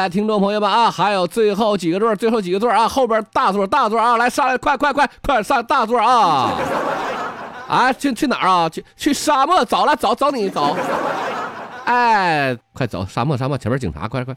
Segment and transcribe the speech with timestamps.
[0.00, 6.56] 来，听众朋友们啊，还有最后几个座，最后几个座啊，后边大座大座啊，来上来，快快快快上大座啊！
[7.68, 8.66] 啊，去去哪儿啊？
[8.70, 10.74] 去去沙漠，走了，走走你找。
[11.84, 14.34] 哎，快走，沙漠沙漠，前面警察，快快。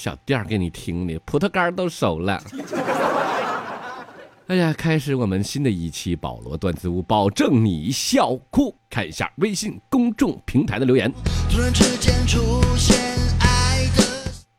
[0.00, 2.42] 小调儿给你听的，葡萄干儿都熟了。
[4.48, 8.74] 哎呀，开始我们新的一期保罗段子屋，保证你笑哭。
[8.88, 11.12] 看一下微信公众平台的留言。
[11.50, 12.96] 突然之间出现
[13.40, 14.02] 爱的。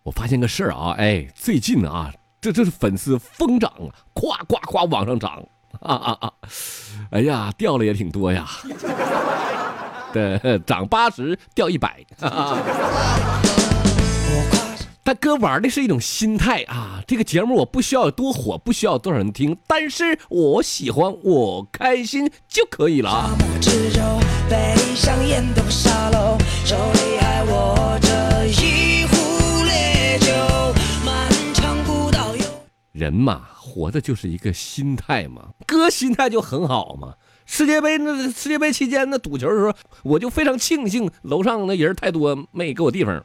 [0.04, 5.44] 我发现个事儿啊，哎，最近啊，这这是粉丝疯涨啊，夸夸夸往上涨
[5.80, 6.32] 啊啊啊！
[7.10, 8.48] 哎呀，掉了也挺多呀，
[10.14, 12.56] 对，涨八十掉一百，哈
[15.04, 23.36] 大哥玩的是一种心态啊，这个节目我不需要有多火，不需要多少人听，但是我喜欢，我开心就可以了啊。
[23.36, 24.00] 沙漠之舟，
[24.48, 30.32] 背上烟斗沙漏，手里还握着一壶烈酒，
[31.04, 32.46] 漫长古道有。
[32.92, 37.16] 人嘛，活的就是一个心态嘛，哥心态就很好嘛。
[37.54, 43.22] 世界杯那世界杯期间那赌球的时候，我就非常庆幸楼上那人太多，没给我地方。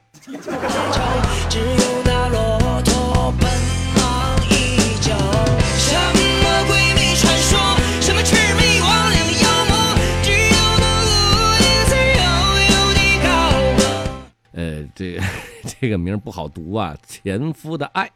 [14.53, 15.23] 呃，这个
[15.81, 18.11] 这个名不好读啊，前夫的爱。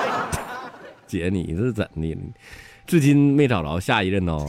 [1.06, 2.16] 姐，你是怎的？
[2.86, 4.46] 至今没找着下一任哦。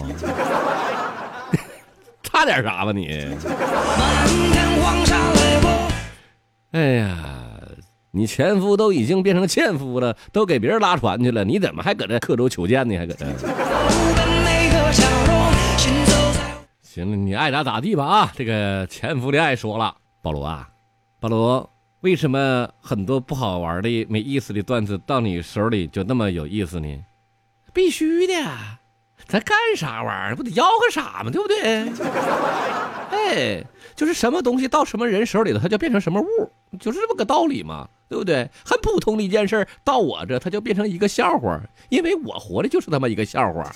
[2.35, 3.07] 差点啥吧你？
[6.72, 7.18] 哎呀，
[8.12, 12.97] 你前夫都已经变成欠夫了，都给别人拉船去了，你怎么还搁这刻舟求剑呢？
[12.97, 13.25] 还搁这？
[16.81, 18.34] 行了，你爱咋咋地吧啊！
[18.35, 20.67] 这个前夫的爱说了，保罗啊，
[21.22, 21.69] 保罗，
[22.02, 27.02] 为什么很多不好玩的、没意思的段子到你手里就那么有意思呢？
[27.72, 28.34] 必须的，
[29.28, 30.36] 咱干啥玩意儿？
[30.36, 31.31] 不得吆喝啥吗？
[31.31, 31.90] 对不对？
[33.12, 33.63] 哎，
[33.96, 36.28] 就是什么东西到什么人手里头，它就变成什么物，
[36.80, 38.50] 就是这么个道理嘛，对不对？
[38.64, 41.59] 很普通的一件事儿，到我这它就变成一个笑话，
[41.90, 43.72] 因为我活的就是他妈一个笑话。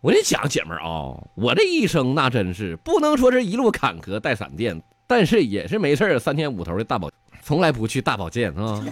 [0.00, 7.10] 我跟你讲，姐们儿啊，我这一生那真是不能说是一路坎坷带闪电，但是也是没事儿三天五头的大保，
[7.42, 8.82] 从来不去大保健啊。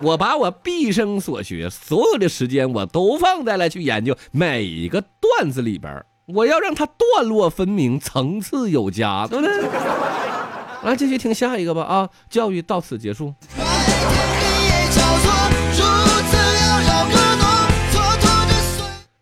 [0.00, 9.68] 我把我毕生所学，所有的时间我都放在了去研究每一个段子里边，我要让它段落分明，层次有加，对不对？
[10.82, 12.10] 来，继续听下一个吧啊！
[12.28, 13.34] 教育到此结束。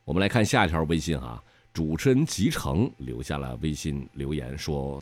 [0.05, 1.41] 我们来看下一条微信啊，
[1.73, 5.01] 主持人集成留下了微信留言说：“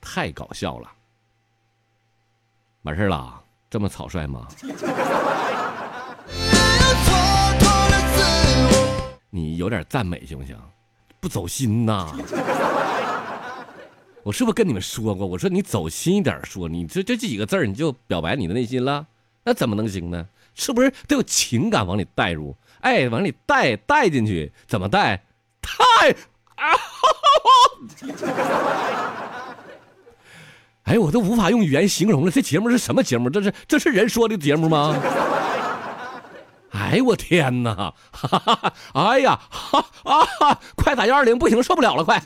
[0.00, 0.88] 太搞笑了，
[2.82, 3.42] 完事儿了，
[3.74, 4.46] 这么草率吗？
[9.30, 10.56] 你有点赞美行不行？
[11.18, 12.06] 不走心呐！
[14.22, 15.26] 我是不是跟你们说过？
[15.26, 19.04] 我说你走心一点说，你这这几个字儿你就表白你的内心了，
[19.42, 20.28] 那怎么能行呢？
[20.54, 22.56] 是不是得有情感往里带入？
[22.82, 25.20] 哎，往里带带进去，怎么带？
[25.60, 26.10] 太
[26.54, 26.78] 啊！
[30.84, 32.30] 哎，我都无法用语言形容了。
[32.30, 33.28] 这节目是什么节目？
[33.28, 34.96] 这是这是人说的节目吗？
[36.70, 37.94] 哎我天哪！
[38.10, 38.72] 哈哈哈！
[38.94, 40.60] 哎呀，哈啊哈！
[40.74, 42.20] 快打幺二零，不行，受不了了，快！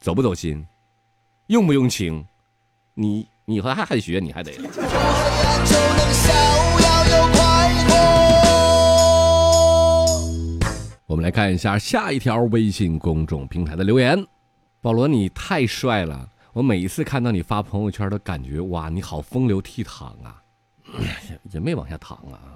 [0.00, 0.14] 走。
[0.14, 0.64] 不走心，
[1.46, 2.24] 用不用情，
[2.94, 4.52] 你你以后还还得学，你还得。
[11.16, 14.22] 我们来看一下下一条微信公众平台的留言。
[14.82, 16.28] 保罗，你太帅了！
[16.52, 20.42] 我每一次看到你发朋友圈，都感觉哇，你好风流倜傥啊！
[21.30, 22.52] 也 也没往下淌啊，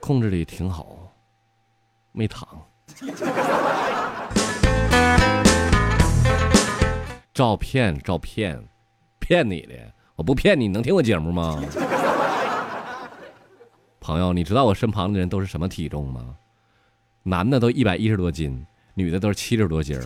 [0.00, 1.12] 控制的也挺好，
[2.10, 2.44] 没躺。
[7.32, 8.60] 照片，照片，
[9.20, 9.74] 骗你的！
[10.16, 11.62] 我不骗你，你能听我节目吗？
[14.02, 16.34] 朋友，你知道我身旁的人都是什么体重吗？
[17.22, 20.02] 男的都一百一十多斤，女的都是七十多斤儿，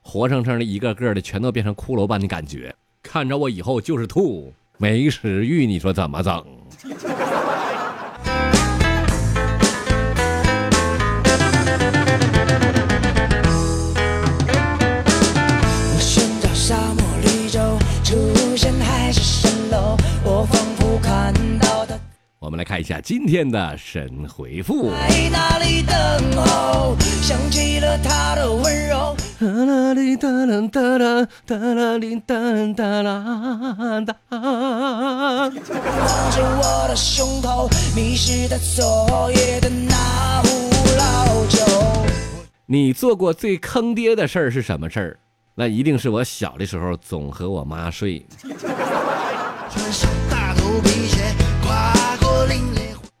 [0.00, 2.74] 活生生的一个个的全都变成骷髅般的感觉。
[3.02, 6.42] 看着我以后就是吐，没食欲，你说怎么整？
[22.44, 24.90] 我们来看一下今天的神回复。
[24.90, 25.96] 在那里等
[26.36, 29.16] 候，想起了他的温柔。
[29.40, 32.36] 哒啦哩哒啦哒啦哒啦哩哒
[32.76, 34.14] 哒啦哒。
[34.30, 35.50] 望
[36.30, 41.64] 着我的胸口，迷失在昨夜的那壶老酒。
[42.66, 45.16] 你做过最坑爹的事儿是什么事儿？
[45.54, 48.26] 那一定是我小的时候总和我妈睡。
[49.70, 52.03] 穿上大头皮鞋，跨过凛冽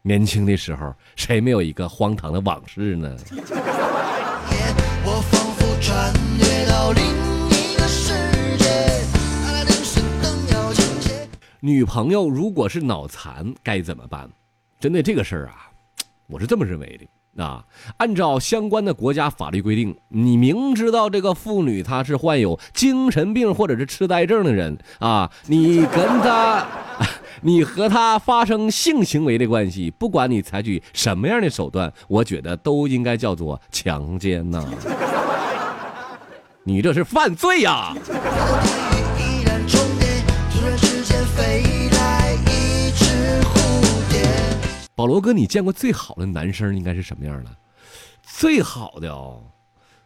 [0.02, 3.16] 年轻的时候，谁没有一个荒唐的往事呢？
[11.60, 14.28] 女朋友如果是脑残该怎么办？
[14.78, 15.70] 针对这个事儿啊，
[16.28, 17.42] 我是这么认为的。
[17.42, 17.64] 啊，
[17.96, 26.64] 按照相关的国家法律规定，你明知道这个妇女她是患有精神病或者是痴呆症的人啊，你跟她，
[27.40, 34.64] 你和他发生性行为的关系，不管你采取什么样的手段，我觉得都应该叫做强奸呐、
[36.62, 37.94] 你这是犯罪呀、
[44.94, 47.50] 保罗哥，你见过最好的男生应该是什么样的？
[48.22, 49.42] 最好的哦，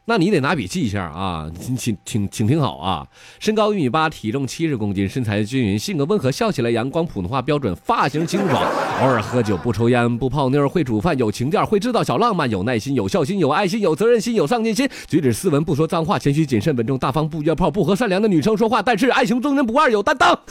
[0.09, 3.07] 那你得拿笔记一下啊，请请请请听好啊！
[3.39, 8.65] 身高一米八，体重七十公斤，身材均匀，性格温和，笑起来阳光，普通话标准，发型清爽，
[9.03, 20.41] 偶尔喝酒，不抽烟，不泡妞，会煮饭，有情调，会制造小浪漫，有耐心，有孝心，有爱心，有责任心，有上进心，举止斯文，不说脏话，谦虚谨慎，稳重大方，不约炮，不和善良的女生说话，但是爱情忠贞不二，有担当。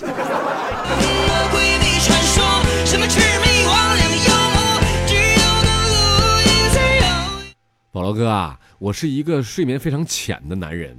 [7.91, 10.95] 保罗哥啊，我是一个睡眠非常浅的男人，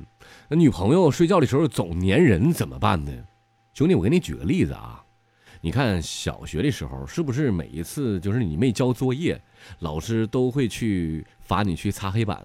[0.49, 3.13] 那女朋友睡觉的时候总粘人怎么办呢？
[3.73, 5.01] 兄弟，我给你举个例子啊，
[5.61, 9.41] 你看小学的时候，是不是每一次就是你没交作业，
[9.79, 12.45] 老师都会去罚你去擦黑板？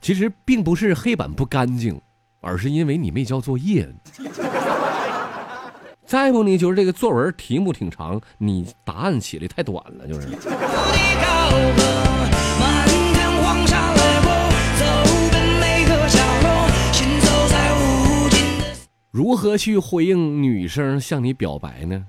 [0.00, 2.00] 其实并不是黑板不干净，
[2.40, 3.88] 而是因为你没交作业。
[6.04, 10.26] 再不呢，就是这个作文题目挺长，你答案写的太短了，就是。
[19.18, 22.06] 如何去回应女生向你表白呢？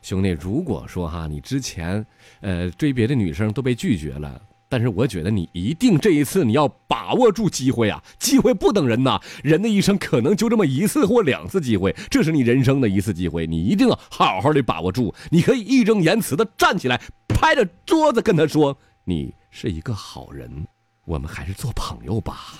[0.00, 2.06] 兄弟，如果说哈你之前
[2.40, 8.02] 呃追别的女生都被拒绝了，但是我觉得你一定这一次你要把握住机会啊！
[8.18, 15.14] 机会不等人呐，人的一生可能就这么一次或两次机会，这是你人生的一次机会，你一定要好好的把握住。
[15.28, 16.98] 你可以义正言辞的站起来，
[17.28, 20.66] 拍着桌子跟他说：“你是一个好人，
[21.04, 22.54] 我们还是做朋友吧。”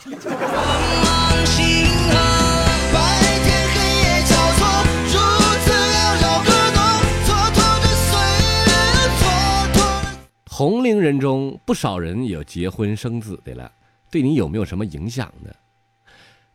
[10.54, 13.72] 同龄人中不少人有结婚生子的了，
[14.10, 15.50] 对你有没有什么影响呢？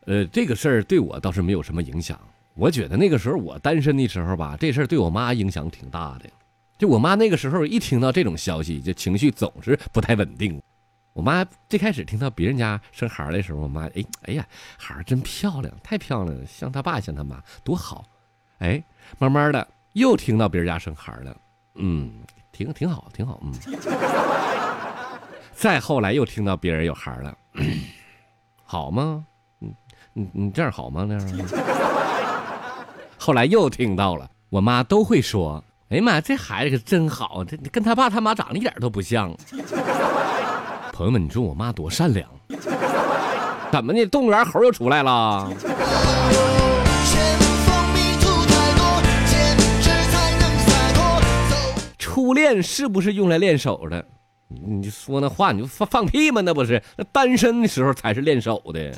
[0.06, 2.18] 呃，这个事儿对我倒是没有什么影响。
[2.54, 6.30] 我觉得那个时候我单身的时候吧，这事儿对我妈影响挺大的。
[6.78, 10.62] 就我妈那个时候一听到这种消息，就情绪总是不太稳定。
[11.14, 18.06] 我妈最开始听到别人家生孩儿的时候，我妈哎哎呀，孩儿真漂亮，太漂亮了，像他爸像他妈，多好。
[18.60, 18.84] 哎，
[19.18, 21.36] 慢慢的又听到别人家生孩儿了，
[21.74, 22.12] 嗯，
[22.58, 23.54] 挺挺好，挺好，嗯。
[25.54, 27.38] 再后来又听到别人有孩儿了，
[28.64, 29.24] 好吗？
[29.62, 29.72] 嗯，
[30.14, 31.06] 你你这样好吗？
[31.08, 31.24] 那样。
[33.16, 39.32] 后来又听到了，我妈都会说：“哎呀妈，这孩子可真好，这跟他爸他妈长得一点都不像。”
[40.92, 42.28] 朋友们，你说我妈多善良？
[43.72, 44.04] 怎么的？
[44.08, 45.48] 动物园猴又出来了？
[52.18, 54.04] 初恋是不是用来练手的？
[54.48, 56.42] 你你说那话，你就放放屁吗？
[56.42, 58.92] 那不是，那单身的时候才是练手的。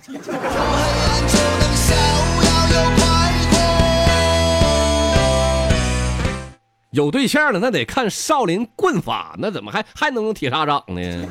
[6.92, 11.28] 有对象了，那得看少林棍法，那怎么还还能用铁砂掌呢？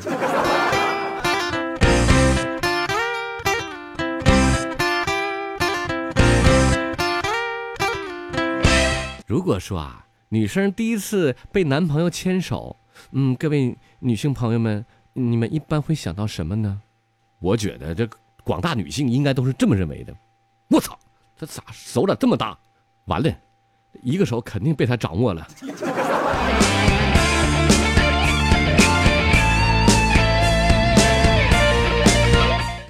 [9.25, 12.75] 如果说啊，女生第一次被男朋友牵手，
[13.11, 16.81] 嗯，各位女性朋友们，你们一般会想到什么呢？
[17.39, 18.07] 我觉得这
[18.43, 20.15] 广大女性应该都是这么认为的。
[20.67, 20.97] 我操，
[21.35, 22.55] 这咋手咋这么大？
[23.05, 23.35] 完了，
[24.03, 25.47] 一个手肯定被他掌握了。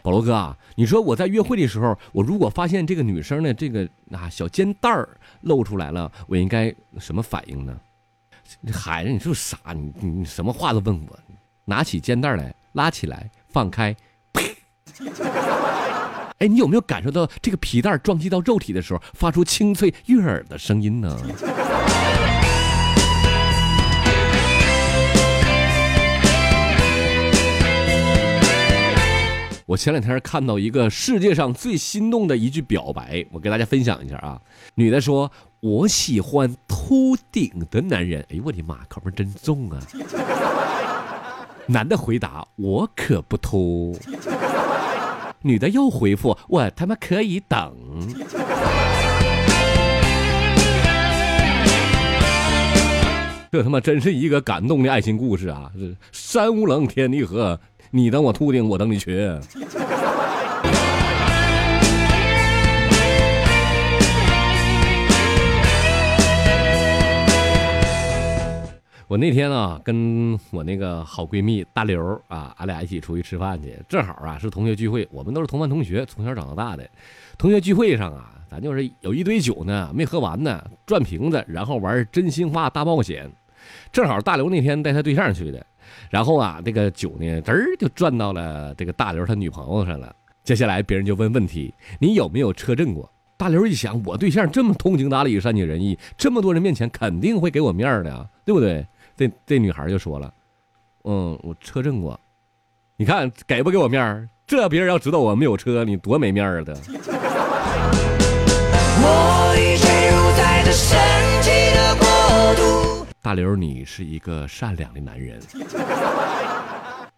[0.10, 5.08] 保罗哥啊，你说我在约会的时候，我如果发现这个女生呢，这个啊小肩带儿
[5.42, 7.80] 露出来了，我应该什么反应呢？
[8.66, 9.72] 这孩子，你是不是傻？
[9.74, 11.20] 你你你什么话都问我？
[11.66, 13.96] 拿起肩带来，拉起来，放开，
[16.39, 21.16] 哎，你有没有感受到这个皮带撞击到肉体的时候，发出清脆悦耳的声音呢？
[29.70, 34.42] 我前两天看到一个世界上最心动的一句表白，我给大家分享一下啊。
[34.74, 39.78] 女的说：“我喜欢秃顶的男人。”哎呦我的妈，口味真重啊！
[41.68, 43.96] 男的回答：“我可不秃。”
[45.44, 47.72] 女的又回复：“我他妈可以等。”
[53.52, 55.72] 这他妈真是一个感动的爱情故事啊！
[55.76, 57.60] 这山无棱，天地合。
[57.91, 59.39] 你等我秃顶，我等你瘸。
[69.08, 76.88] 我那天啊，跟我那个好闺蜜大刘啊，俺俩一起出去吃饭去，正好啊是同学聚会，我们都是同班同学，从小长到大的。
[77.39, 83.27] 同学聚会上啊，咱就是有一堆酒呢，没喝完呢，转瓶子，然后玩真心话大冒险。
[83.91, 85.65] 正好大刘那天带他对象去的。
[86.10, 90.16] 然后啊，这个酒呢，嘚儿就转到了这个大刘他女朋友上了。
[90.44, 93.10] 接下来别人就问问题：你有没有车震过？
[93.38, 98.86] 大刘一想，我对象这么通情达理、善解人意，这么多人面前肯定会给我面的呀，对不对？
[99.16, 100.34] 这这女孩就说了
[101.06, 102.20] ：“嗯，我车震过。
[102.98, 104.28] 你看给不给我面儿？
[104.48, 106.74] 这别人要知道我没有车，你多没面儿的。”
[109.01, 111.29] 我已坠入在这神奇的国度。
[113.22, 115.42] 大刘，你是一个善良的男人，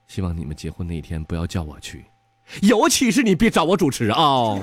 [0.07, 2.05] 希望你们结婚那天不要叫我去，
[2.63, 4.57] 尤其是你别找我主持啊。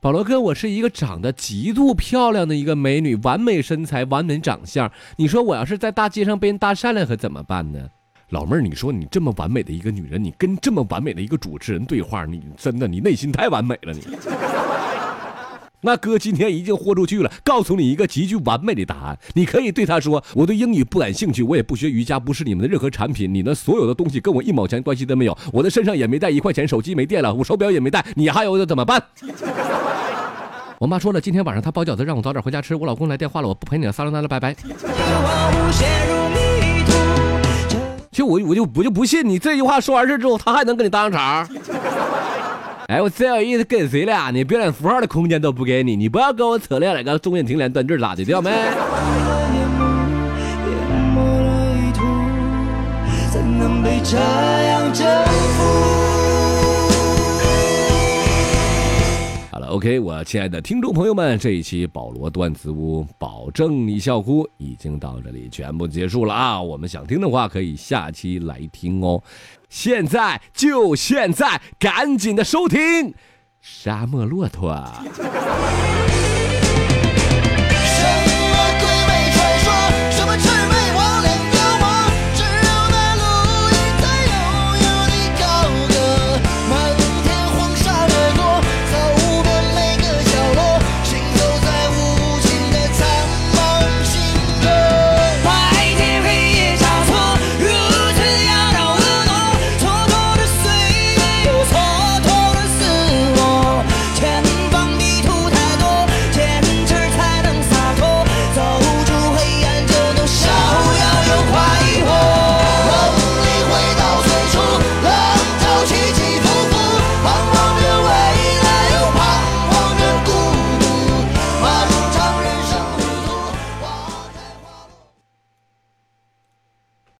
[0.00, 4.90] 保罗哥，我是一个长得极度漂亮的一个美女，完美身材，完美长相。
[5.16, 7.78] 你说我要是在大街上被人搭讪了，可怎么办呢？
[8.30, 14.00] 老妹儿，你说你这么完美的一个女人，你跟这么完美的一个主持人对话，你真的你内心太完美了，你。
[15.84, 19.18] 那哥今天已经豁出去了，告诉你一个极具完美的答案。
[19.34, 23.34] 你可以对他说：“我对英语不感兴趣，我也不学瑜伽，不是你们的任何产品。
[23.34, 25.36] 你的所有的东西跟我一毛钱关系都没有。
[25.52, 28.04] 我的身上也没带一块钱，手机没电了，我手表也没带。
[28.14, 29.02] 你还有怎么办？”
[30.78, 32.76] 我妈说了，今天晚上她包饺子，让我早点回家吃。
[32.76, 34.54] 我老公来电话了，我不陪你了，撒了那了，拜拜。
[38.12, 41.48] 其实我我就我就不信你这句话说完事之后，他还能跟你搭上茬。
[42.92, 44.30] 哎，我真有意思跟谁了？
[44.30, 48.50] 你表演符号的空间都不给你，你不要跟我扯那那个中间停连断句咋的，掉没？
[59.50, 66.60] 好了，OK，我亲爱的听众朋友们，这一期保罗段子屋保证你笑哭已经到这里全部结束了啊！
[66.60, 69.22] 我们想听的话可以下期来听哦。
[69.72, 72.78] 现在就现在，赶紧的收听
[73.62, 74.70] 《沙漠骆驼》。